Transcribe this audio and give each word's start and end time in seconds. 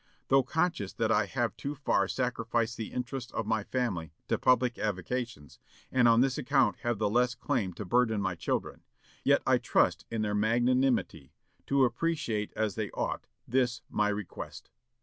Though 0.29 0.41
conscious 0.41 0.93
that 0.93 1.11
I 1.11 1.27
have 1.27 1.55
too 1.55 1.75
far 1.75 2.07
sacrificed 2.07 2.75
the 2.75 2.91
interests 2.91 3.31
of 3.33 3.45
my 3.45 3.63
family 3.63 4.13
to 4.29 4.39
public 4.39 4.79
avocations, 4.79 5.59
and 5.91 6.07
on 6.07 6.21
this 6.21 6.39
account 6.39 6.77
have 6.79 6.97
the 6.97 7.07
less 7.07 7.35
claim 7.35 7.71
to 7.73 7.85
burden 7.85 8.19
my 8.19 8.33
children, 8.33 8.81
yet 9.23 9.43
I 9.45 9.59
trust 9.59 10.07
in 10.09 10.23
their 10.23 10.33
magnanimity 10.33 11.33
to 11.67 11.85
appreciate 11.85 12.51
as 12.55 12.73
they 12.73 12.89
ought 12.95 13.27
this 13.47 13.83
my 13.91 14.09
request. 14.09 14.71